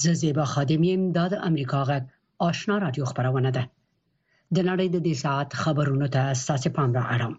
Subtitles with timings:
[0.00, 2.02] زه زیبا خادم یم دا د امریکا غږ
[2.48, 3.62] آشنا رادیو خبرونه ده
[4.54, 7.34] د نړۍ د دې ساعت خبرونو ته اساسي پام را اړم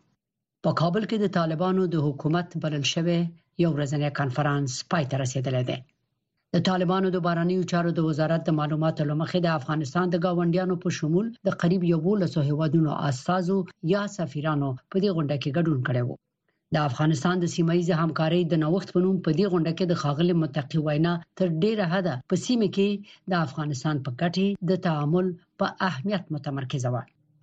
[0.64, 3.20] په کابل کې د طالبانو د حکومت بلل شوی
[3.64, 5.78] یو ورځنی کانفرنس پای ته رسیدلی دی
[6.54, 10.90] د طالبانو د بارانیو چارو د وزارت د معلوماتو لمخې د افغانستان د گاونډیانو په
[10.98, 13.58] شمول د قریب یو لسو هیوادونو اساسو
[13.94, 16.16] یا سفیرانو په دې غونډه کې ګډون کړی وو
[16.76, 20.34] د افغانستان د سیمایي همکارۍ د نوښت په نوم په دې غونډه کې د خاغلی
[20.44, 22.90] متقی وینا تر ډیره حده په سیمه کې
[23.32, 25.28] د افغانستان په کټه د تعامل
[25.60, 26.96] په اهمیت متمرکز و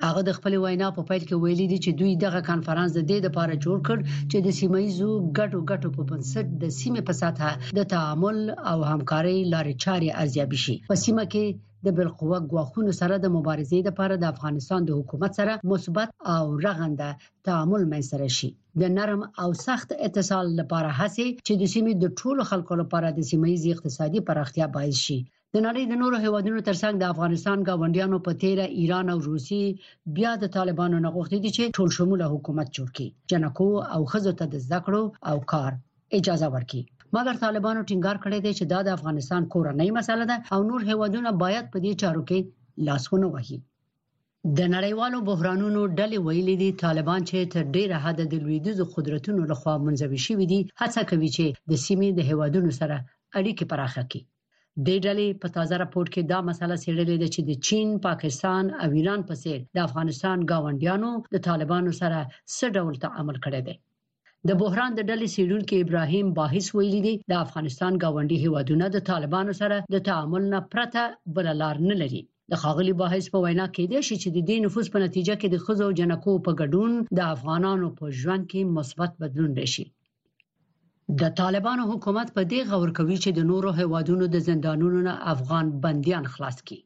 [0.08, 3.18] هغه د خپل وینا په پیل کې ویلي دي چې دوی دغه کانفرنس د دې
[3.26, 3.98] لپاره جوړ کړ
[4.30, 7.46] چې د سیمایزو ګټو ګټو په بنسټ د سیمې په ساته
[7.78, 8.38] د تعامل
[8.70, 11.44] او همکارۍ لارې چارې ارزیابي شي په سیمه کې
[11.86, 17.10] د بالقوه ګواښونو سره د مبارزې لپاره د افغانستان د حکومت سره مثبت او رغنده
[17.46, 18.50] تعامل منځره شي
[18.80, 23.20] د نرم او سخت اتصال لپاره هڅه چې د سیمې د ټولو خلکو لپاره د
[23.30, 25.18] سیمې اقتصادي پراختیا باعث شي
[25.54, 29.62] د نړۍ د نورو هیوادونو ترڅنګ د افغانستان گاونډیانو په تیره ایران او روسي
[30.16, 34.44] بیا د طالبانو نغښتې دي چې ټول شموله حکومت جوړ کړي جنکو او خزو ته
[34.54, 35.70] د ذکرو او کار
[36.18, 36.82] اجازه ورکړي
[37.16, 41.30] مګر طالبانو ټینګار کړی دی چې دا د افغانستان کورنۍ مسله ده او نور هیوادونه
[41.44, 42.38] باید په دې چارو کې
[42.88, 43.58] لاسونه وهي
[44.58, 49.74] د نړیوالو بحرانونو ډلې ویلي دي طالبان چې تر ډیره حد د لویدیزو قدرتونو لخوا
[49.86, 52.96] منځوي شوی دي هڅه کوي چې د سیمې د هیوادونو سره
[53.38, 54.22] اړیکې پراخه کړي
[54.86, 58.88] د ډلې په تازه راپور کې دا مسله سیړلې ده چې د چین، پاکستان او
[58.98, 62.18] ایران په څیر د افغانستان گاونډیانو د طالبانو سره
[62.56, 63.76] څه ډول تعامل کړی دی
[64.48, 69.52] د بحران د ډلې سیډونکو ابراهیم باحث ویلي دی د افغانستان گاونډي هیوادونه د طالبانو
[69.60, 71.02] سره د تعامل نه پرته
[71.34, 74.86] بل لار نه لري د خاغلی باحث په وینا کې دی چې د دې نفوس
[74.94, 79.52] په نتیجه کې د خزو جنکو په ګډون د افغانانو په ژوند کې مثبت بدلون
[79.60, 79.86] راشي
[81.20, 85.66] د طالبانو حکومت په دې غور کوي چې د نورو هیوادونو د زندانونو نه افغان
[85.84, 86.80] بنديان خلاص کړي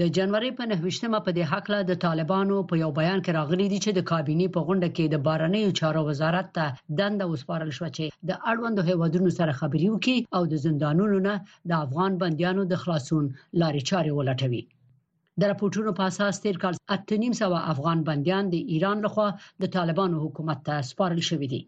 [0.00, 3.78] د جنوري په 9مه په دې حق له طالبانو په یو بیان کې راغلي دي
[3.84, 6.64] چې د کابینه په غونډه کې د بارنیو چارو وزارت ته
[6.98, 11.34] دنده وسپارل شو چې د اړوندو هیوادونو سره خبري وکړي او د زندانونو نه
[11.70, 13.24] د افغان بنديانو د خلاصون
[13.60, 14.62] لارې چارې ولټوي
[15.40, 19.28] د راپورټونو په اساس تیر کال 8.5 افغان بنديان د ایران لخوا
[19.62, 21.62] د طالبانو حکومت ته سپارل شوې دي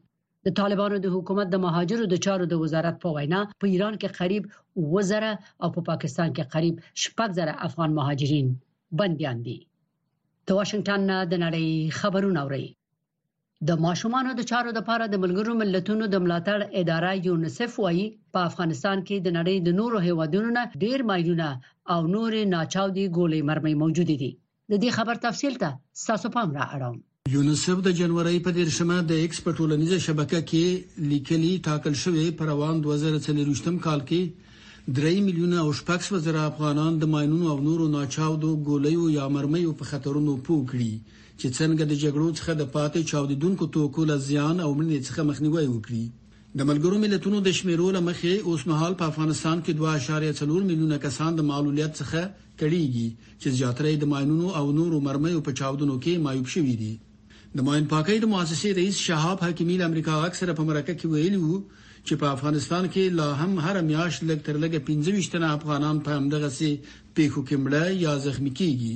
[0.47, 4.15] د طالبانو د حکومت د مهاجرو د چارو د وزارت په وینا په ایران کې
[4.21, 4.45] قریب
[4.87, 5.27] 2000
[5.63, 8.49] او په پا پاکستان کې قریب 6000 افغان مهاجرین
[9.01, 9.59] بنديان دي
[10.49, 12.67] د واشنگټن د نړۍ خبرونه اوري
[13.69, 18.99] د ماشومانو د چارو لپاره د ملګرو ملتونو د ملاتړ اداره یونیسف وايي په افغانستان
[19.07, 21.49] کې د نړۍ د نورو هیوادونو نه ډیر مایونه
[21.93, 24.31] او نور ناچاودي ګولې مرمۍ موجود دي
[24.71, 25.71] د دې خبر تفصیل ته
[26.07, 26.97] ساسو پام را اړوم
[27.31, 30.65] یونیسف د جنوري په دیرشمه د ایکس په ټولنیزه شبکه کې
[31.11, 37.11] لیکلي ټاکل شوی پر روان 2023م کال کې 3 میلیونه او شپږ وزره افغانان د
[37.13, 40.93] ماينونو او نورو ناچاودو ګولیو یا مرمیو په خطرونو پوکړي
[41.41, 45.65] چې څنګه د جګړو څخه د پاتې چاودیدونکو توکو له زیان او منې څخه مخنیوي
[45.71, 46.05] وکړي
[46.59, 51.31] د ملګرو ملتونو د شمیرو له مخې اوس مهال په افغانستان کې 2.4 میلیونه کسان
[51.41, 52.21] د معلولیت څخه
[52.61, 53.09] کړيږي
[53.41, 56.93] چې زیاتره د ماينونو او نورو مرمیو په چاودنو کې مایوب شوي دي
[57.57, 61.41] د ماین پاکۍ د مؤسسې رئیس شهاب حکیمی د امریکا اکثر په مرکه کې ویلي
[61.45, 61.57] وو
[62.07, 66.11] چې په افغانستان کې لا هم هر میاش لګ تر لګ 25 تنه افغانان په
[66.19, 66.71] همدغه سي
[67.17, 68.95] پیښو کې مړه یا زخمی کیږي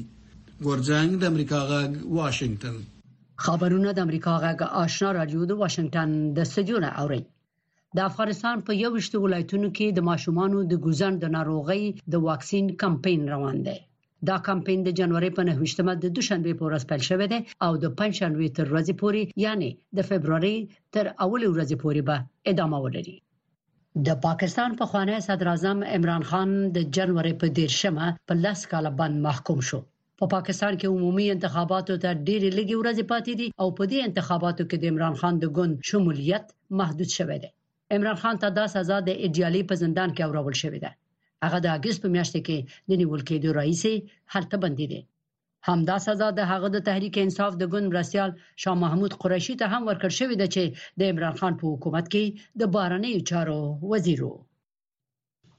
[0.66, 2.76] ګورځنګ د امریکا غاګ واشنگټن
[3.46, 7.22] خبرونه د امریکا غاګ آشنا رادیو د واشنگټن د سټډیو نه اوري
[7.96, 12.72] د افغانستان په یو وشته ولایتونو کې د ماشومانو د ګوزن د ناروغي د واکسین
[12.84, 13.78] کمپاین روان دی
[14.28, 17.84] دا کمپاین د جنوري په 9مه د دوشنبه په ورځ پیل شوې ده او د
[17.98, 20.56] پنځشنبه تر ورځې پورې یعنی د فبرवरी
[20.94, 22.16] تر اولې ورځې پورې به
[22.50, 23.16] ادامه ولري
[24.06, 28.90] د پاکستان په خوانی صدر اعظم عمران خان د جنوري په 10مه په لاس کاله
[28.98, 29.80] باندې محکوم شو
[30.18, 33.98] په پا پاکستان کې عمومي انتخاباتو ته ډېرې لږې ورځې پاتې دي او په دې
[34.08, 36.46] انتخاباتو کې د عمران خان د ګوند شمولیت
[36.80, 37.50] محدود شوی دی
[37.96, 40.90] عمران خان ته دا سزا د ایډیالي په زندان کې اورول شوې ده
[41.44, 43.94] هغه د اگست په میاشت کې د نیول کېدو رئیسې
[44.34, 45.00] هلته بندي دي
[45.68, 48.30] همدا سزا د هغه د تحریک انصاف د ګوند مرسیال
[48.62, 50.64] شاه محمود قریشي ته هم ورکړ شوې ده چې
[50.98, 52.24] د عمران خان په حکومت کې
[52.60, 53.60] د بارنې چارو
[53.92, 54.32] وزیرو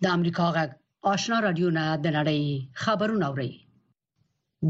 [0.04, 0.70] د امریکا غږ
[1.14, 2.44] آشنا رادیو نه د نړۍ
[2.84, 3.52] خبرونه اوري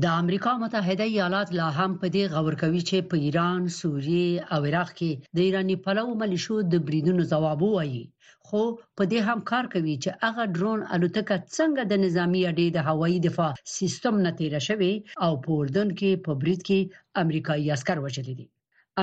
[0.04, 4.62] د امریکا متحده ایالات لا هم په دې غور کوي چې په ایران، سوریه او
[4.70, 8.02] عراق کې د ایرانی پلو ملیشو د بریدونو ځواب وایي
[8.50, 8.62] خو
[8.98, 13.18] په دې هم کار کوي چې هغه درون الوتکه څنګه د نظامی اډې د هوایي
[13.28, 14.92] دفاع سیستم نه تیر شوی
[15.24, 16.80] او په اردن کې په برید کې
[17.26, 18.46] امریکایي عسكر وژل دي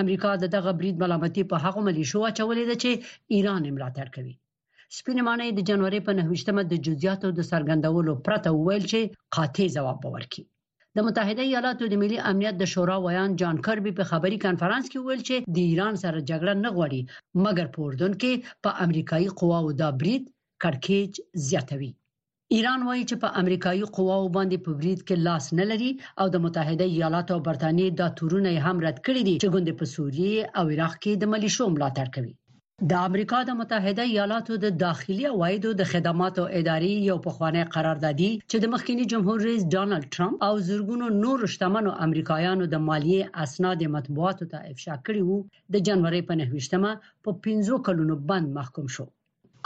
[0.04, 2.90] امریکا د دغه برید ملامتي په هغه ملیشو اچولې ده چې
[3.36, 4.34] ایران ملاتړ کوي
[4.98, 9.00] سپینمانه د جنوري په 9مه د جزئیاتو د څرګندولو پرته ویل چې
[9.38, 10.44] قاطع ځواب ورکړي
[10.98, 14.98] د متحده ایالاتو د ملي امنیت د شورا ویان جان کربي په خبري کانفرنس کې
[15.06, 17.00] ویل چې د ایران سره جګړه نه غواړي
[17.44, 18.32] مګر په اردن کې
[18.64, 20.24] په امریکایي قواو دا برید
[20.62, 21.12] کړکېچ
[21.48, 21.90] زیاتوي
[22.56, 26.36] ایران وایي چې په امریکایي قواو باندې په بریټ کې لاس نه لري او د
[26.44, 30.64] متحده ایالاتو او برتانیې د تورونه هم رد کړی دي چې ګوند په سوریه او
[30.72, 32.34] عراق کې د ملیشو ملاتړ کوي
[32.90, 38.56] د امریکا د متحده ایالاتو د داخلي عوایدو د خدماتو ادارې یو پخوانی قراردادي چې
[38.62, 44.48] د مخکنی جمهور رئیس ډانلډ ټرمپ او زورګونو نور شتمنو امریکایانو د مالیه اسناد مطبوعاتو
[44.54, 45.38] ته افشا کړي وو
[45.74, 46.90] د جنوري په 9مه
[47.24, 49.06] په 15 کلونو بند محکوم شو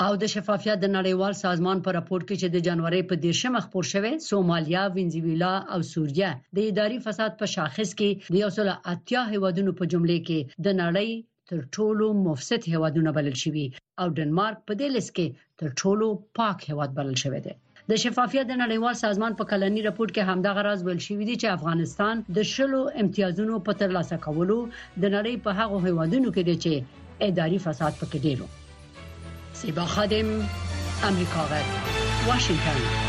[0.05, 3.89] او د شفافیت د نړیوال سازمان په راپور کې چې د جنوري په 10مه خبر
[3.93, 8.37] شوه سومالیا، وینزویلا او سوریه د اداري فساد په شاخص کې د
[8.73, 10.39] 180 هیوادونو په جمله کې
[10.69, 11.11] د نړۍ
[11.51, 13.65] تر ټولو مفسد هیوادونه بلل شوی
[14.01, 15.27] او ډنمارک په دې لیست کې
[15.63, 16.09] تر ټولو
[16.39, 17.53] پاک هیواد بلل شوی دی
[17.91, 21.55] د شفافیت د نړیوال سازمان په کلنی رپورت کې همدا غراز ویل شوی دی چې
[21.59, 24.57] افغانستان د شلو امتیازونو په ترلاسه کولو
[25.03, 26.73] د نړۍ په هغه هیوادونو کې دی چې
[27.31, 28.47] اداري فساد پکې ډیرو
[29.61, 30.29] سیبا خادم
[31.13, 31.69] امریکا غږ
[32.29, 33.07] واشنگټن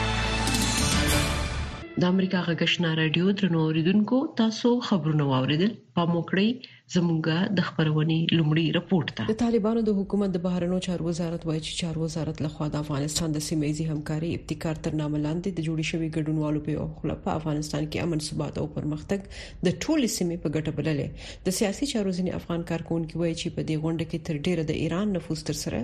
[2.02, 6.50] د امریکا غږشنا رادیو درنو اوریدونکو تاسو خبرونه واوریدل په موکړی
[6.96, 11.60] زموږه د خبرونې لومړی رپورت ده د طالبانو د حکومت د بهرنو چارو وزارت وایي
[11.68, 15.86] چې چارو وزارت لخوا د افغانستان د سیمایي همکاري ابتکار تر نامه لاندې د جوړې
[15.92, 19.20] شوې ګډونوالو په خپل په افغانستان کې امن ثبات او پرمختګ
[19.68, 21.08] د ټول سیمې په ګټه بللې
[21.50, 24.82] د سیاسي چارو ځینې افغان کارکونکو وایي چې په دې غونډه کې تر ډیره د
[24.88, 25.80] ایران نفوذ تر سره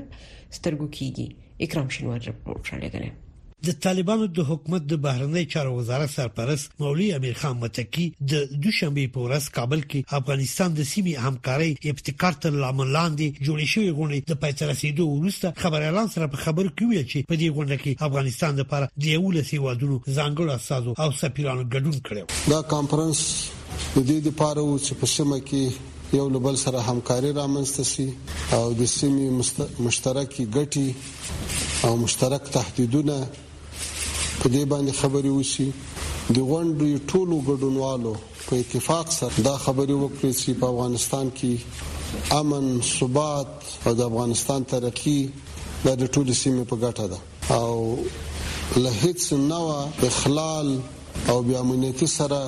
[0.57, 1.25] سترګو کیږي
[1.67, 3.09] اکرام شنوار رپورت را لګره
[3.67, 9.03] د طالبانو د حکومت د بهرنی چارو وزارت سرپرست مولوی امیر خان متکی د دوشنبه
[9.13, 14.19] په ورځ کابل کې افغانستان د سیمې همکاري ابتکار تر لامل لاندې جوړې شوې غونډې
[14.31, 17.77] د پای ته رسیدو وروسته خبريالان سره په خبر کې ویل چې په دې غونډه
[17.83, 22.23] کې افغانستان لپاره د یو لسی وادونو ځانګړو استادو او سفیرانو ګډون کړو
[22.55, 23.19] دا کانفرنس
[23.95, 25.63] د دې لپاره و چې په سیمه کې
[26.19, 28.07] یو لبل سره همکاري رامنځته شي
[28.59, 29.27] او د سیمې
[29.89, 30.87] مشترکي ګټي
[31.85, 33.17] او مشترک تهدیدونه
[34.41, 35.67] په دې باندې خبري وشي
[36.35, 38.13] د غونډې ټولو ګډونوالو
[38.47, 41.53] په اتفاق سره دا خبري وکړي چې په افغانستان کې
[42.39, 42.65] امن
[42.95, 43.51] ثبات
[43.85, 45.19] او د افغانستان ترقی
[46.01, 47.19] د ټولو سیمې په ګټه ده
[47.59, 47.73] او
[48.83, 49.21] له هیڅ
[49.51, 49.75] نوع
[50.09, 50.67] اخلال
[51.29, 52.39] او بیا امنیتي سره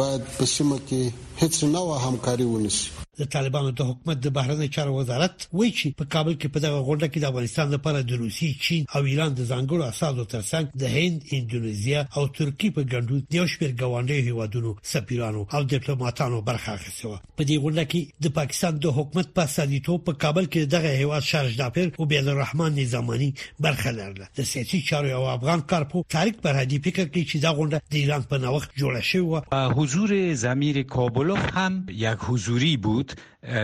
[0.00, 1.02] باید په سیمه کې
[1.42, 2.90] هیڅ نوې همکاري ونشي
[3.20, 6.76] د طالبانو د حکومت د بهرنی چارو وزارت وایي چې په کابل کې په دغه
[6.84, 10.94] غونډه کې د افغانستان لپاره د روسي چین او ایران د ځانګړو اساسو ترڅنګ د
[10.94, 16.70] هند، انډونیزیا او ترکی په ګډون د یو شمېر ګاونډي هیوادونو سفیرانو او ډیپلوماټانو برخه
[16.78, 20.94] اخیسته په دې غونډه کې د پاکستان د حکومت په سادیتو په کابل کې دغه
[21.02, 23.30] هیواد شارج دافر او بیل الرحمن نظامی
[23.68, 27.54] برخه لرله د سیاسي چارو او افغان کارپو تاریخ پر هدي فکر کوي چې دا
[27.60, 33.12] غونډه د ایران په نوښت جوړه شوې و حضور زمیر کابل هم یک حضوری بود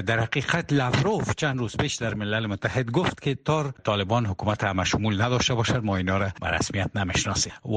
[0.07, 4.85] در حقیقت لاوروف چند روز پیش در ملل متحد گفت که تار طالبان حکومت همه
[4.85, 7.75] شمول نداشته باشد ما اینا را به رسمیت نمیشناسیم و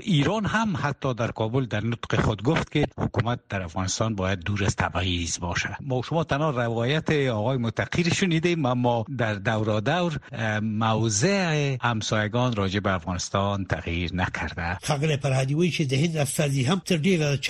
[0.00, 4.64] ایران هم حتی در کابل در نطق خود گفت که حکومت در افغانستان باید دور
[4.64, 5.68] از تبعیض باشد.
[5.80, 10.18] ما شما تنها روایت آقای متقی شنیدیم اما در دورا دور
[10.62, 17.40] موضع همسایگان راجع به افغانستان تغییر نکرده خاگره پرهدیوی چه ذهن د هم تر ډیره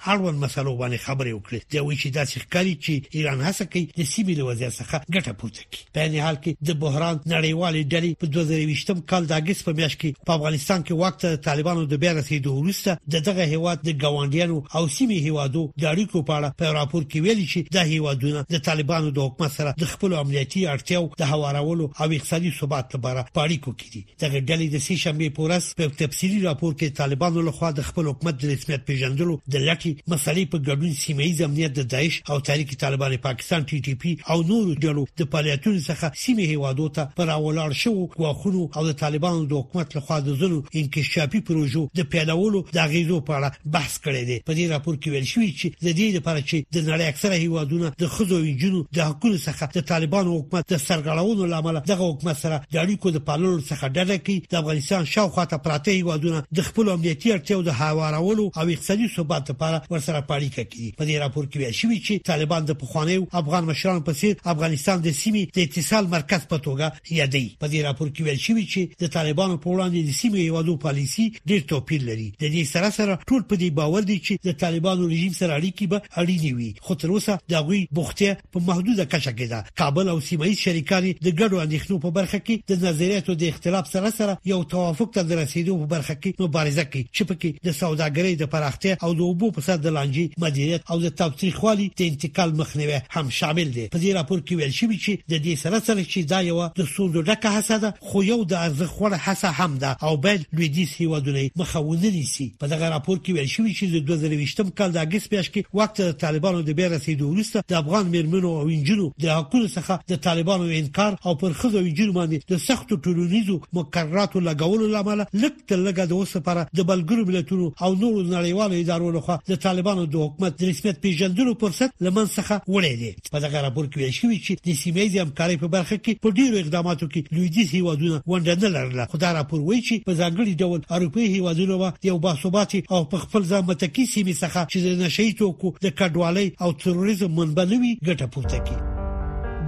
[0.00, 0.18] هر
[0.60, 4.34] مسلو باندې خبرې وکړي دا وایي چې داسې ښکاري چې ایران هڅه کوي د سیمې
[4.38, 8.26] له وضعیت څخه ګټه پورته کړي په دې حال کې د بحران نړیوالې ډلې په
[8.36, 12.50] 2020م کال د اگست په میاشت کې په افغانستان کې وخت طالبانو د بیا رسیدو
[12.56, 17.02] وروسته د دغه هیواد د ګاونډیانو او سیمې هیوادو د اړیکو په اړه په راپور
[17.08, 21.32] کې ویلي چې د هیوادونو د طالبانو د حکومت سره د خپل امنیتي اړتیاو د
[21.32, 26.38] هوارولو او اقتصادي ثبات لپاره پاړیکو کړي دغه ډلې د سې شنبه پورس په تفصيلي
[26.48, 30.46] راپور کې طالبانو له خوا د خپل حکومت د رسمیت پیژندلو د لټي مسلې علي
[30.54, 34.72] په ګډون سیمایي امنیت د داعش او تحریک طالبان پاکستان ټي ټي پی او نورو
[34.84, 39.60] ډلو د فعالیتونو څخه سیمه هوادو ته پر اولار شو غواخونو او د طالبانو د
[39.60, 44.38] حکومت لخوا د زلو انکشافي پروژو د پیلولو د غیزو په اړه بحث کړی دی
[44.46, 47.92] په دې راپور کې ویل شوی چې د دې لپاره چې د نړۍ اکثره هوادونه
[48.04, 52.56] د خزو وینجونو د حکومت څخه د طالبانو حکومت د سرګړاونو لامل دغه حکومت سره
[52.72, 56.92] د اړیکو د پاللو څخه ډډه کوي د افغانستان شاوخوا ته پراته هوادونه د خپل
[56.96, 61.44] امنیتي اړتیاو د هوارولو او اقتصادي ثبات لپاره ورسره په اړیکه کې په دې راپور
[61.50, 65.58] کې ویل شوی چې طالبان د پخوانیو افغان مشرانو په څیر افغانستان د سیمې د
[65.66, 66.86] اتصال مرکز په توګه
[67.20, 70.74] یادي په دې راپور کې ویل شوی چې د طالبانو په وړاندې د سیمې یوادو
[70.84, 74.60] پالیسی ډېر توپیر لري د دې سره سره ټول په دې باور دي چې د
[74.64, 79.04] طالبانو رژیم سره اړیکې به اړینې وي خو تر اوسه دا غوي بوخته په محدوده
[79.12, 82.88] کچه کې ده کابل او سیمه ییز شریکان د ګډو اندېښنو په برخه کې د
[82.88, 87.22] نظریاتو د اختلاف سره سره یو توافق ته رسیدو په برخه کې مبارزه کوي چې
[87.28, 90.98] پکې د سوداګرۍ د پراختیا او د اوبو په صد د لانجې انرژي مدیریت او
[91.00, 95.12] د تاوتریخوالي د انتقال مخنیوي هم شامل دي په دې راپور کې ویل شوی چې
[95.32, 98.54] د دې سره سره چې دا یو د سوزو ډکه هڅه ده خو یو د
[98.66, 103.50] ارزخوره هڅه هم ده او باید لویدیس هیوادونه مخاونه نیسي په دغه راپور کې ویل
[103.56, 107.64] شوی چې د 2020م کال د اگست میاشتې کې وخت د طالبانو د بیرسېدو وروسته
[107.74, 112.54] د افغان مرمنو او انجنونو د حقوقو څخه د طالبانو انکار او پرخزو انجنونو باندې
[112.54, 117.90] د سخت ټولنیزو مقرراتو لګولو لامل لکه لګه د اوس لپاره د بلګرو ملتونو او
[118.02, 122.94] نورو نړیوالو ادارو لخوا د طالبانو د حکومت د رسمیت پیژندلو فرصت لمن څخه وړي
[123.02, 126.22] دي په دغه راپور کې ویل شوی چې د سیمې د همکارۍ په برخه کې
[126.24, 130.12] په ډیرو اقداماتو کې لویدیز هیوادونه ونډه نه لرله خو دا راپور وایي چې په
[130.20, 134.78] ځانګړي ډول اروپאי هیوادونه و یو باثبات او په خپل ځان متکی سیمې څخه چې
[134.86, 138.80] د نشئی توکو د کډوالۍ او تروریزم منبع نوي ګټه پورته کوي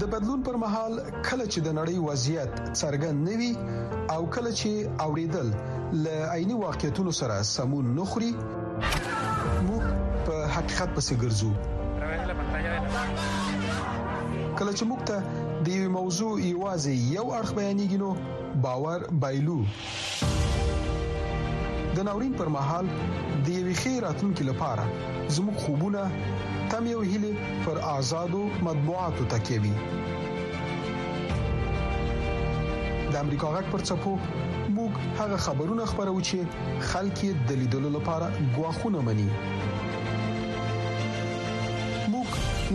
[0.00, 0.92] د بدلون پر مهال
[1.28, 3.52] کله چې د نړۍ وضعیت څرګند نوي
[4.14, 4.70] او کله چې
[5.06, 5.48] اوریدل
[6.02, 6.04] ل
[6.36, 8.32] عیني واقعیتونو سره سمون نخري
[9.66, 11.48] موږ په حقیقت پسې ګرځو
[14.58, 15.16] کله چې موږ ته
[15.64, 18.10] د یو موضوع ایوازي یو اړخ بیانېږي نو
[18.66, 19.56] باور بایلو
[21.96, 22.86] د ناورین پر مهال
[23.48, 24.84] د یو خیراتونکو لپاره
[25.36, 26.02] زموږ خوبونه
[26.70, 27.32] تم یو هلي
[27.66, 29.74] پر آزادو مطبوعاتو تکيوي
[33.12, 36.40] د امریکا غک پر چپو موږ هغه خبرونه خبرو چې
[36.90, 37.18] خلک
[37.52, 38.26] د لیدلو لپاره
[38.58, 39.28] غواخونه مني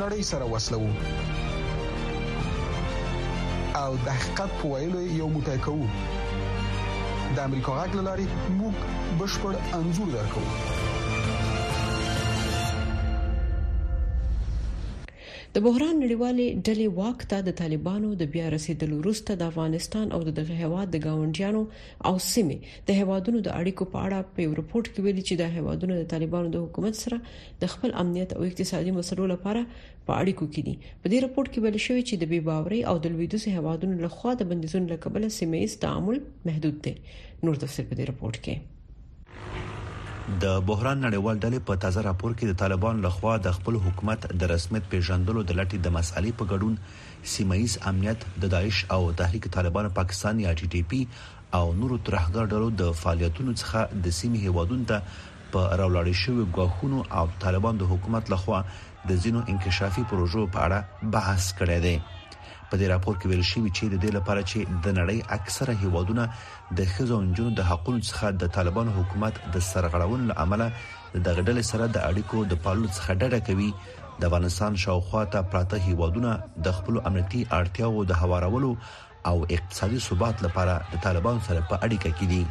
[0.02, 0.82] نړۍ سره وسلو
[3.84, 5.88] او د حقیقت په ویلو یو موټی کوو
[7.36, 8.26] د امریکا غږ لاري
[8.60, 8.76] موږ
[9.20, 10.52] بشپړ انزور درکوو
[15.58, 20.20] د بحران نړیوالې ډلې واک ته د طالبانو د بیا رسیدلو وروسته د افغانستان او
[20.40, 21.62] دغه هواد د گاونډیانو
[22.10, 22.58] او سیمې
[22.90, 26.48] د هوادونو د اړیکو په اړه په رپورت کې ویلي چې د هوادونو د طالبانو
[26.58, 27.18] د حکومت سره
[27.66, 29.62] د خپل امنیت او اقتصادي مسلو لپاره
[30.06, 32.98] په اړیکو کې دي په دې رپورت کې ویل شوی چې د بي باوري او
[33.04, 36.18] د لویدوس هوادونو لخوا د بندیزونو لکبل سیمې تعامل
[36.50, 36.94] محدود دي
[37.44, 38.76] نور تفصیل په دې رپورت کې
[40.44, 44.50] د بحران نړیوال ډلې په تازه راپور کې د طالبان لخوا د خپل حکومت د
[44.54, 46.74] رسمیت پیژندلو د لټې د مسالې په ګډون
[47.34, 51.00] سیمایي امنیت د داعش او تحریک طالبان پاکستان یا ټي ټي پی
[51.60, 55.02] او نورو ترهګر ډلو د فعالیتونو څخه د سیمې هیوادونو ته
[55.56, 58.60] په راولاړې شوې غواخونو او طالبان د حکومت لخوا
[59.10, 61.96] د زینو انکشافي پروژو په اړه بحث کړی دی
[62.72, 66.24] په دې راپور کې ویل شوی چې د دې لپاره چې د نړۍ اکثره هیوادونه
[66.80, 70.64] د خزونجونو د حقوقو څخه د طالبان حکومت د سرغړون لامل
[71.26, 73.70] د غډل سره د اړیکو د پالو څخه ډډه کوي
[74.20, 76.32] د افغانستان شاوخوا ته پراته هیوادونه
[76.68, 78.72] د خپل امنیتي اړتیاو د هوارولو
[79.32, 82.44] او اقتصادي ثبات لپاره د طالبان سره په اړیکه کې دي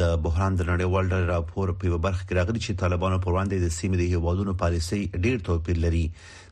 [0.00, 3.68] د بحران د نړیوال ډول راپور په برخه کې راغلي چې طالبانو پر وړاندې د
[3.78, 6.04] سیمې د هیوادونو پالیسي ډیر توپیر لري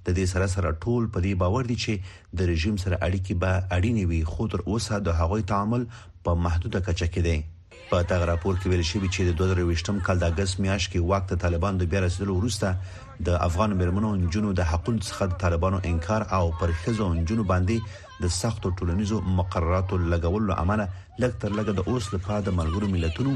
[0.07, 2.01] د دې سره سره ټول په دې باور دي چې
[2.41, 5.87] د رژیم سره اړیکې به اړینې وي خو تر اوسه د هغوی تعامل
[6.29, 10.19] په محدوده کچه کې دی په تاغ راپور کې ویل شوی چې د 2023م کال
[10.23, 14.69] د اگست میاشت کې وخت طالبان د بیا رسیدلو وروسته د افغان مرمنو انجونو د
[14.69, 20.53] حقوقو څخه د طالبانو انکار او پر خزو انجونو باندې د سختو ټولنیزو مقرراتو لګولو
[20.63, 20.87] عمله
[21.23, 23.33] لږ تر لږه د اوس لپاره د ملګرو ملتونو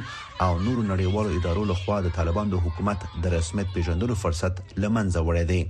[0.46, 5.44] او نورو نړیوالو ادارو لخوا د طالبان د حکومت د رسمیت پیژندلو فرصت لمنځه وړی
[5.50, 5.60] دی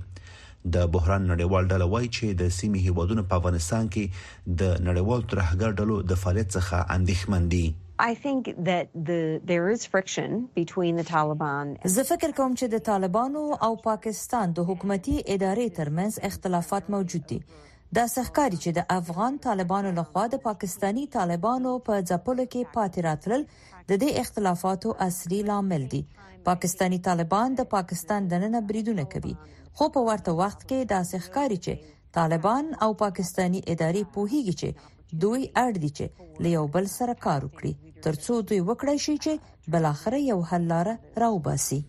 [0.75, 5.69] د بحران نړیوال ډله وایي چې د سیمې هیوادونو په افغانستان کې د نړیوال ترهګر
[5.83, 7.65] ډلو د فعالیت څخه اندېښمن دي
[8.07, 9.21] I think that the
[9.51, 14.67] there is friction between the Taliban زه فکر کوم چې د طالبانو او پاکستان د
[14.71, 17.39] حکومتي ادارې ترمنځ اختلافات موجود دي
[17.95, 23.41] د سحکاري چې د افغان طالبانو لخوا د پاکستانی طالبانو په ځپلو کې پاتې راتلل
[23.91, 26.01] د دې اختلافاتو اصلي لامل دی
[26.49, 29.33] پاکستانی طالبان د پاکستان دننه بریدونه کوي
[29.77, 31.73] خو په ورته وخت کې د سحکاري چې
[32.21, 34.69] طالبان او پاکستانی ادارې پوهیږي چې
[35.25, 36.05] دوی اړ دي چې
[36.45, 37.73] له یو بل سره کار وکړي
[38.05, 39.33] ترڅو دوی وکړي شي چې
[39.75, 41.79] بل اخر یو حل لاره راوباسي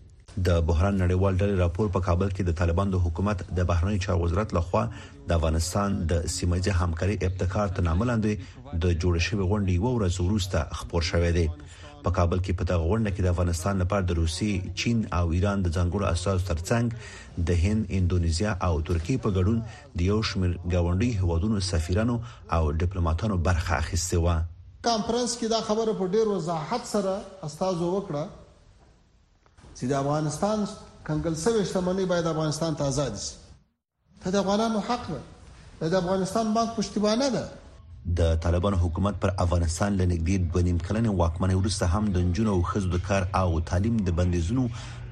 [0.47, 4.19] د بحران نړیوال ډلې راپور په کابل کې د طالبان د حکومت د بهرنی چارو
[4.21, 4.83] وزارت لخوا
[5.29, 11.31] د افغانستان د سیمایي همکاري ابتکار تناملاندې د جوړ شوی غونډې وورز وروسته خبر شوې
[11.37, 14.49] ده په کابل کې په دغه غونډه کې د افغانستان لپاره د روسي،
[14.81, 19.59] چین او ایران د ځنګړو اساس ترڅنګ د هند، انډونیزیا او ترکیه په ګډون
[20.01, 22.15] د یو شمېر غونډي هوادونو سفیرانو
[22.55, 27.17] او ډیپلوماټانو برخه اخیستې و کانفرنس کې دا خبره په ډیر وضاحت سره
[27.49, 28.45] استاد وکړه
[29.79, 30.63] چې د افغانستان
[31.09, 33.29] کنګل سوي شتمنۍ باید افغانستان ته آزاد شي
[34.23, 39.97] ته د افغانانو حق ده د افغانستان بانک پښتیبانه ده د طالبان حکومت پر افغانستان
[40.01, 44.15] لنګدې د بنیم کلن واکمنۍ وروسته هم د جنونو او خزو کار او تعلیم د
[44.21, 44.65] بندیزونو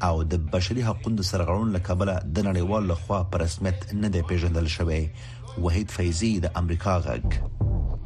[0.09, 4.67] او د بشري حقوقو د سرغړون لکبله د نړیوال لخوا پر رسمیت نه دی پیژندل
[4.79, 5.01] شوی
[5.67, 7.95] وحید فیضی د امریکا غږ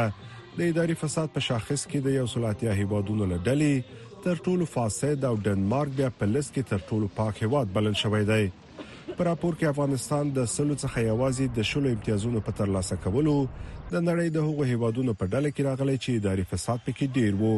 [0.56, 5.32] د اداري فساد په شاخص کې د یو سلاتیا هیوادونو لړلې تر ټولو فاسد او
[5.48, 8.38] ډنمارک بیا په لیست کې تر ټولو پاک هیواد بلل شوی دی
[9.18, 13.94] په راپور کې افغانستان د سلو څخه یوازې د شلو امتیازونو په ترلاسه کولو د
[14.06, 17.52] نړۍ د هغو هیوادونو په ډله کې راغلي چې اداري فساد پکې ډیر وو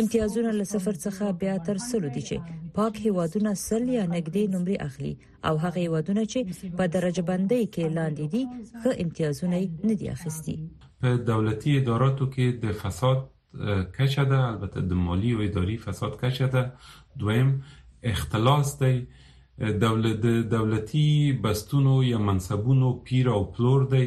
[0.02, 4.88] امتیازونه له صفر څخه بیا تر سلو دي چې پاک هیوادونه سل یا نګدي نمرې
[4.88, 5.12] اخلي
[5.50, 8.44] او هغه هیوادونه چې په درجه بندۍ کې لاندې دي
[8.82, 10.58] خو امتیازونه نه دي اخیستي
[11.06, 13.24] په دولتي اداراتو کې د فساد
[13.98, 16.72] کچه ده البته د مالی و اداري فساد کچه ده
[17.18, 17.64] دویم
[18.02, 19.06] اختلاس دی
[19.80, 20.20] دولت
[20.56, 24.06] دولتي بستونو یا منصبونو پیر او پلور دی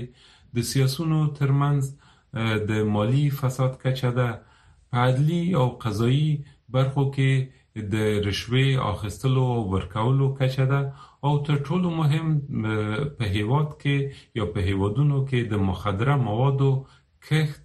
[0.56, 1.96] د سیاسونو ترمنز
[2.70, 4.30] د مالی فساد کچه ده
[4.92, 11.58] په عدلی او قضایی برخو کې د رشوه اخیستلو او ورکولو کچه ده او تر
[11.68, 12.28] ټولو مهم
[13.18, 13.98] په هیواد کې
[14.40, 16.72] یا په هیوادونو کې د مخدره موادو
[17.30, 17.62] کښت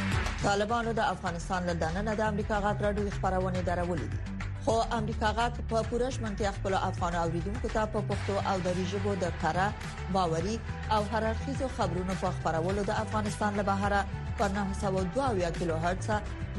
[0.43, 4.19] طالبانو د افغانستان له دننه د امریکا غږ راډیو خبرونه درولې دي
[4.65, 8.86] خو امریکا غږ په پورش منځ کې خپل افغان اوریدونکو ته په پښتو او دری
[8.93, 9.65] ژبه د کړه
[10.13, 10.56] باوري
[10.95, 14.00] او هررخیزو خبرونو په خبرولو د افغانستان له بهره
[14.39, 16.10] پر 902 کیلو هرتز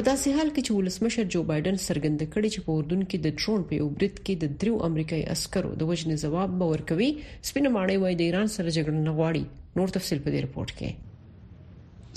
[0.00, 3.34] په داسې حال کې چې ولسمشر جو بایدن سرګند کړي چې په اردن کې د
[3.42, 7.08] ډرون په اوبرت کې د دریو امریکایي عسکرو د وژنې جواب به ورکوي
[7.50, 9.42] سپینه ماڼۍ وای د ایران سره جګړه نه غواړي
[9.80, 10.94] نور تفصيل په دې رپورت کې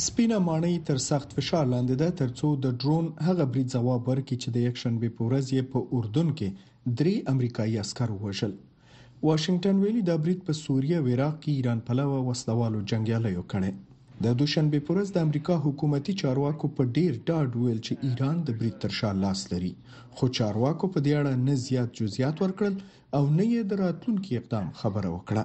[0.07, 4.55] سپینه ماڼۍ تر سخت فشار لاندې ده ترڅو د ډرون هغه بری جواب ورکړي چې
[4.57, 10.07] د یک شنبه په ورځ یې په اردن کې درې امریکایي عسکر وژل واشنگټن ویلي
[10.11, 13.79] دا بریټ په سوریه او عراق کې ایران پلوه وسلوالو جنگیالیو کړي
[14.25, 18.75] د دوشنبه پورز د امریکا حکومتي چارواکو په ډیر ډاډ ویل چې ایران د بریټ
[18.83, 19.71] تر شا لاس لري
[20.17, 22.75] خو چارواکو په دې اړه نه زیات جزئیات ورکړل
[23.17, 25.43] او نه یې دراتلونکي اقدام خبره وکړه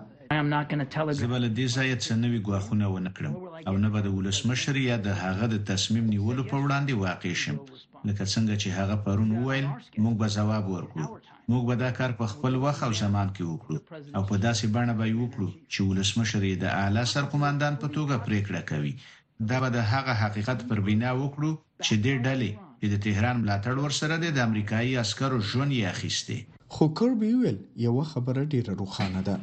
[1.22, 3.32] زبل دې ځای چې نوې غواخونه ونه کړم
[3.68, 7.56] او نه به د ولسمشر یا د هغه د تصمیم نیولو په وړاندې واقع شم
[8.08, 9.66] لکه څنګه چې هغه پرون وویل
[10.04, 11.06] موږ به جواب ورکړو
[11.52, 13.76] موږ به دا کار په خپل وخت او زمان کې وکړو
[14.16, 18.24] او په داسې بڼه به یې وکړو چې ولسمشر یې د اعلی سرقومندان په توګه
[18.26, 18.92] پریکړه کوي
[19.52, 21.50] دا به د هغه حقیقت پر بنا وکړو
[21.86, 26.38] چې د ډلې چې د تهران ملاتړ ورسره د امریکایي عسکرو ژوند یې اخیسته
[26.74, 29.34] خو کربی ویل یو خبره ډیره روښانه ده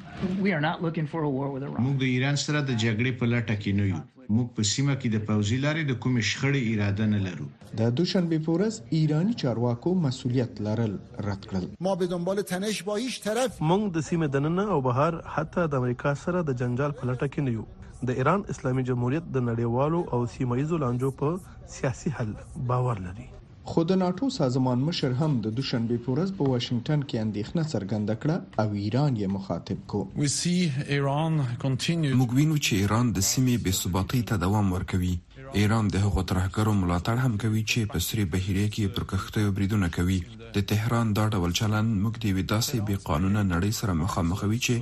[1.86, 4.00] موږ د ایران سره د جګړې په لټه کې نه یو
[4.34, 7.48] موږ په سیمه کې د پوزي لارې د کوم شخړې اراده نه لرو
[7.82, 10.96] د دوشنبه پورز ایرانی چارواکو مسولیت لرل
[11.28, 15.22] رد کړل ما به دنبال تنش با هیڅ طرف موږ د سیمه دننه او بهر
[15.38, 19.30] حتی د امریکا سره د جنجال په لټه کې نه یو د ایران اسلامي جمهوریت
[19.38, 22.34] د نړیوالو او سیمایي لانجو په سیاسي حل
[22.74, 23.30] باور لري
[23.70, 28.16] خو د ناتو سازمان مشر هم د دوشنبه په ورځ په واشنگټن کې اندېښنه څرګنده
[28.26, 34.36] کړه او ایران یې مخاطب کو موږ وینو چې ایران د سیمې بې ثباتۍ ته
[34.44, 35.14] دوام ورکوي
[35.62, 39.88] ایران د هغو ترهګرو ملاتړ هم کوي چې په سری بهیره کې پر کښتیو بریدونه
[39.98, 40.20] کوي
[40.60, 44.78] د تهران دا ډول چلند موږ د وې داسې بې قانونه نړۍ سره مخامخوي چې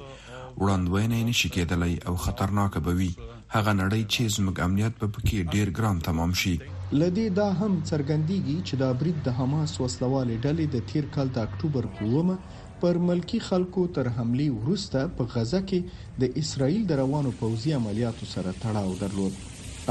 [0.61, 3.11] وړاندوینه یې نشي کېدلی او خطرناک به وي
[3.55, 6.55] هغه نړۍ چې زموږ امنیت په پکې ډیر ګرام تمام شي
[7.01, 11.37] لدی دا هم څرګندېږي چې دا برید د حماس وسلواله ډلې د تیر کال د
[11.47, 12.35] اکتوبر پرومه
[12.81, 15.79] پر ملکی خلکو تر حمله وروسته په غزه کې
[16.21, 19.33] د اسرایل د روانو پوځي عملیاتو سره تړاو درلود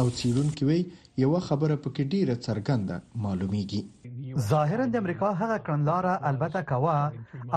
[0.01, 0.81] او چیرون کې وی
[1.23, 3.83] یو خبره پکې ډیره څرګنده معلومیږي
[4.41, 6.95] ظاهرا د امریکا هغه کړنلاره البته کوا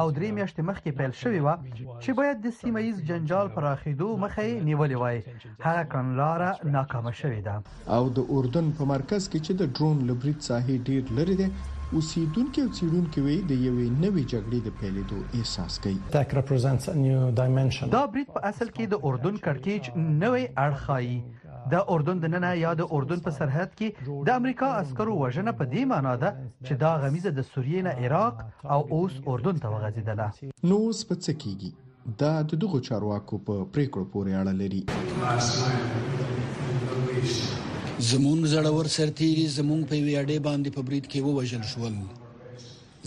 [0.02, 4.44] او درې میاشتې مخکې پیل شوې و چې باید د سیمه ایز جنجال پراخېدو مخه
[4.70, 5.22] نیولې وای
[5.66, 7.56] هغه کړنلاره ناکامه شوې ده
[7.98, 11.50] او د اردن په مرکز کې چې د ډرون لبریټ ساحې ډیر لري دي
[11.98, 16.96] اوسیدونکو او چیرونکو وی د یوې نوې جګړې د پیلېدو احساس کوي ټاک ریپرزنټس ا
[17.06, 19.84] نیو ډایمنشن دا بریټ په اصل کې د اردن کړکېچ
[20.24, 21.18] نوې اړخایي
[21.72, 25.66] د اردن د ننه یا د اردن په سرحد کې د امریکا عسکرو وژنه په
[25.74, 26.30] دې معنی ده
[26.68, 28.36] چې دا غمیزه د سوریې نه عراق
[28.76, 30.28] او اوس اردن ته وغځیدله
[30.72, 31.72] نو سپڅکیږي
[32.22, 34.82] دا د دغه چارواکو په پریکړو پورې اړه لري
[38.12, 41.96] زمونږ زړور سرتیری زمونږ په ویاړې باندې په بریټ کې ووجل شول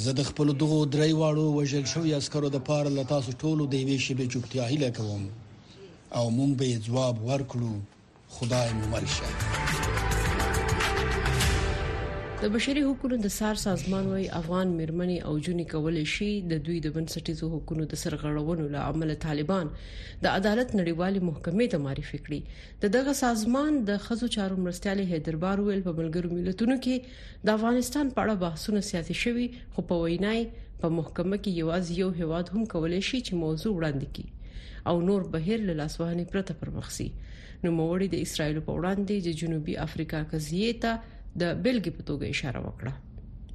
[0.07, 3.87] زه د خپل دغه درې واړو وژل شو یا اسکرو د پار لتاس ټولو د
[3.93, 5.23] ویشي به چوپتیا هیله کوم
[6.19, 7.73] او مونږ به ځواب ورکړو
[8.31, 9.25] خدای مو مل شه
[12.43, 16.77] د بشري حقوقو د سار سازمان وايي افغان مرمنې او جونې کول شي د دوی
[16.87, 22.79] د بنسټیزو حقوقو د سرغړونو له عمله طالبان د عدالت نړیوالې محکمې ته معرفي کړي
[22.87, 28.15] د دغه سازمان د خزو چارو مرستيالي حیدربار ویل په ملګرو ملتونو کې د افغانستان
[28.19, 30.47] په اړه بحثونه سیاسي شوي خو په وینای
[30.83, 34.37] په محکمه کې یوازې یو هواد هم کولای شي چې موضوع وړاندې کړي
[34.93, 37.11] او نور بهر له لاسوهنې پرته پرمخ شي
[37.67, 40.91] نوموړي د اسرایل په وړاندې د جنوبي افریقا قضیې ته
[41.43, 42.93] د بلګې په توګه اشاره وکړه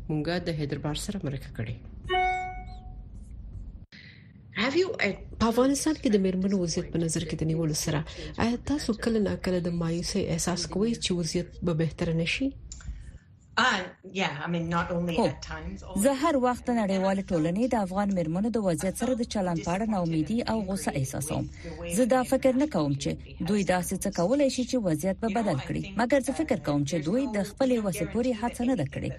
[0.08, 1.76] مونږه د هیدربار سره مرکه کړې
[4.64, 4.90] هاف یو
[5.40, 8.00] په افغانستان کې د میرمنو وضعیت په نظر کې د نیول سره
[8.48, 12.48] آیا تاسو کله ناکله د مایوسۍ احساس کوئ چې وضعیت به بهتر نشي
[13.58, 13.64] Uh,
[14.92, 16.02] oh.
[16.04, 19.86] زه هر وخت نړیوال ټولنې د افغان مرمنو د وضعیت سره د چلن په اړه
[19.94, 21.46] ناامیدي او غوسه احساسوم
[21.98, 23.12] زه دا فکر نه کوم چې
[23.50, 26.96] دوی داسې څه کولای شي چې وضعیت به بدل کړي مګر زه فکر کوم چې
[27.08, 29.12] دوی د خپلې وسې پورې هڅه نه کړې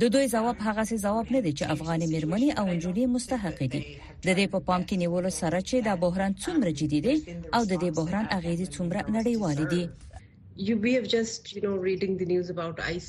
[0.00, 3.82] د دوی جواب هغه څه جواب نه دی چې افغان مرمنې او انجونې مستحق دي
[4.26, 7.14] د دې په پام کې نیولو سره چې دا بحران څومره جدي دی
[7.56, 9.84] او د دې بحران اغیزې څومره نړیوال دي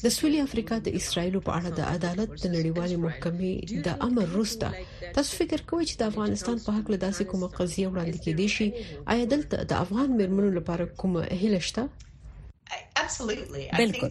[0.05, 3.53] د سویلي افریقا د اسرایل په اړه د عدالت د نړیوالې محکمې
[3.87, 4.67] د امر وروسته
[5.17, 8.67] تاسو فکر کوئ چې د افغانستان په حق له داسې کومه قضیه وړاندې کېدې شي
[9.15, 11.83] آیا دلته د افغان مرمنو لپاره کومه هیله شته
[13.77, 14.09] بالکل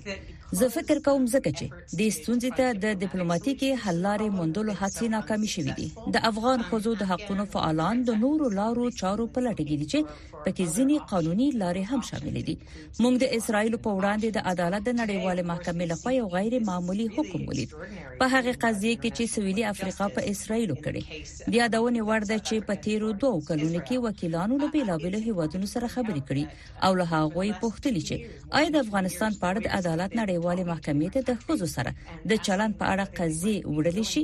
[0.61, 1.67] زه فکر کوم ځکه چې
[1.99, 6.93] د ستونزې ته د ډیپلوماټیکي حل لارې موندلو هڅې ناکامې شوې دي د افغان خزو
[7.01, 11.49] د حقونو فعالان د نورو لارو چارو په لټه کې دي چې پکې ځینی قانوني
[11.63, 16.13] لارې هم شامل دي موږ د اسرایل په وړاندې د عدالت د نړیوال محکمې لخوا
[16.19, 21.51] یو غیر معمولی حکم ولید په هغه قضیه کې چې سویلي افریقا په اسرایل کړي
[21.51, 25.93] د یادونه وړ ده چې په تیرو دوه کلونو کې وکیلانو له بیلابېلو هیوادونو سره
[25.99, 26.45] خبرې کړي
[26.89, 28.17] او له هغوی پوښتنه چې
[28.63, 31.91] آیا د افغانستان په اړه د عدالت نړیوالې محکمې ته د خزو سره
[32.31, 34.23] د چلن په اړه قضیه وړل شي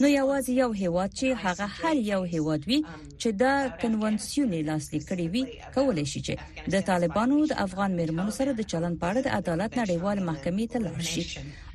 [0.00, 2.78] نو یوازې یو هیواد چې هغه هر یو هیواد وي
[3.20, 5.42] چې دا کنونسیون لاسلیک کړی وي
[5.74, 6.34] کولای شي چې
[6.74, 11.00] د طالبانو د افغان مرمنو سره د چلن پاړه د عدالت نړیوال محکمې ته لاړ
[11.12, 11.24] شي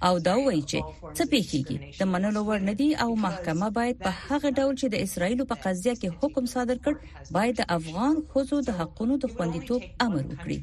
[0.08, 0.80] او دا وایي چې
[1.18, 5.42] څه پیخیږي د منلو وړ ندي او محکمه باید په هغه ډول چې د اسرایل
[5.52, 6.94] په قضیه کې حکم صادر کړ
[7.38, 10.60] باید د افغان خوځو د حقونو د خوندیتوب امر وکړي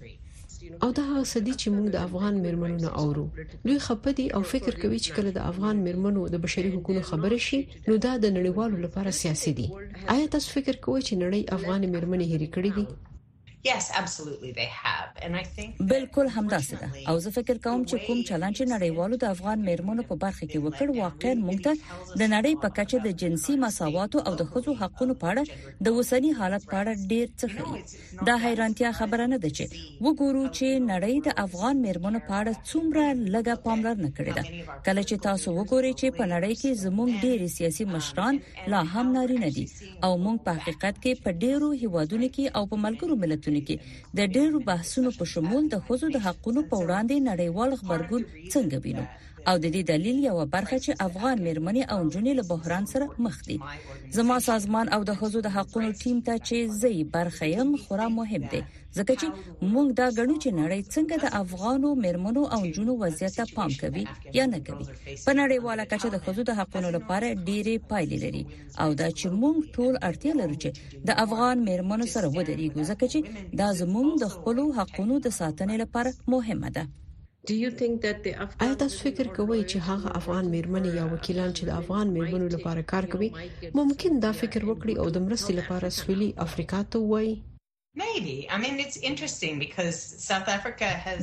[0.82, 3.24] او دا هغه سدي چې موږ د افغان مرمنو نه اورو
[3.66, 7.60] دوی خپدي او فکر کوي چې کله د افغان مرمنو د بشري حقوقو خبره شي
[7.88, 9.66] نو دا د نړیوالو لپاره سیاسي دي
[10.14, 12.84] آیا تاسو فکر کوئ چې نړۍ افغان مرمنې هېرې کړې دي
[13.64, 20.18] بالکل همداسې ده او زه فکر کوم چې کوم چلنج نړیوالو د افغان میرمنو په
[20.24, 21.72] برخه کې وکړ واقعا موږ ته
[22.22, 26.32] د نړۍ په کچه د جنسي مساواتو او د ښځو حقونو په اړه د اوسنی
[26.40, 31.14] حالت په اړه ډیر څه ښیي دا حیرانتیا خبره نه ده چې وګورو چې نړۍ
[31.30, 33.04] د افغان میرمنو په اړه څومره
[33.36, 34.44] لږه پاملرنه کړې ده
[34.90, 38.34] کله چې تاسو وګورئ چې په نړۍ کې زموږ ډیر سیاسي um, مشران
[38.76, 39.66] لا هم نارینه دي
[40.06, 43.76] او موږ په حقیقت کې په ډیرو هیوادونو کې او په ملګرو ملتونو چارچوبونه کې
[44.18, 49.04] د ډېرو بحثونو په شمول د خوځو د حقونو په وړاندې نړیوال خبرګون څنګه وینو
[49.52, 53.36] او د دې دلیل یو برخه چې افغان مېرمنې او جنې له بحران سره مخ
[53.48, 53.56] دي
[54.18, 58.46] زما سازمان او د خزو د حقوقو ټیم ته چې زی برخه يم خورا مهم
[58.54, 58.62] دی
[58.98, 59.28] ځکه چې
[59.72, 64.02] موږ دا غنو چې نړۍ څنګه د افغانو مېرمنو او جنو وضعیت ته پام کوي
[64.38, 64.86] یا نه کوي
[65.24, 68.44] په نړیواله کچه د خزو د حقوقو لپاره ډېرې پایلې لري
[68.82, 70.68] او دا چې موږ ټول اړتیا لرو چې
[71.08, 73.20] د افغان مېرمنو سره ودرېږو ځکه چې
[73.60, 76.84] دا زموږ د خپل حقوقو د ساتنې لپاره مهمه ده
[78.60, 82.88] آیا تاسو فکر کوئ چې هغه افغان میرمنې یا وکیلان چې د افغان میرمنو لپاره
[82.94, 83.30] کار کوي
[83.80, 87.34] ممکن دا فکر وکړي او د مرستې لپاره سویلي افریقا ته وایي